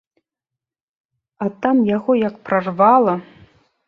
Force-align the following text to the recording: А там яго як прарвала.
А 1.45 1.49
там 1.65 1.83
яго 1.89 2.11
як 2.21 2.39
прарвала. 2.47 3.13